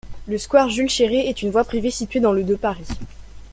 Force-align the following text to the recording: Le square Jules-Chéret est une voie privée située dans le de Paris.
Le 0.25 0.39
square 0.39 0.67
Jules-Chéret 0.69 1.27
est 1.27 1.43
une 1.43 1.51
voie 1.51 1.63
privée 1.63 1.91
située 1.91 2.21
dans 2.21 2.33
le 2.33 2.43
de 2.43 2.55
Paris. 2.55 2.87